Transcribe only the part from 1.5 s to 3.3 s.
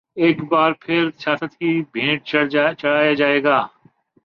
کی بھینٹ چڑھایا